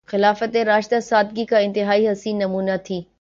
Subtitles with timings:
[0.07, 3.01] خلافت راشدہ سادگی کا انتہائی حسین نمونہ تھی۔